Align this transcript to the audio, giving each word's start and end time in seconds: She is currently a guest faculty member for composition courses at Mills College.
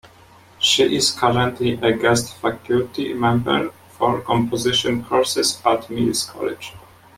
She 0.57 0.95
is 0.95 1.11
currently 1.11 1.73
a 1.73 1.91
guest 1.95 2.33
faculty 2.37 3.13
member 3.13 3.69
for 3.91 4.19
composition 4.21 5.03
courses 5.05 5.61
at 5.63 5.91
Mills 5.91 6.23
College. 6.23 6.73